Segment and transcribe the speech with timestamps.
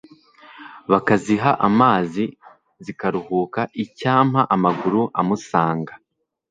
[0.91, 2.23] Bakaziha amazi
[2.85, 5.93] zikaruhuka Icyampa amaguru amusanga